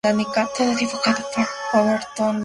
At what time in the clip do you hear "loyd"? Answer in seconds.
2.37-2.39